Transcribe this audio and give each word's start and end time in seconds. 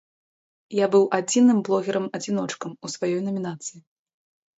Я 0.77 0.85
быў 0.93 1.03
адзіным 1.17 1.59
блогерам-адзіночкам 1.67 2.71
у 2.87 2.91
сваёй 2.95 3.19
намінацыі. 3.27 3.79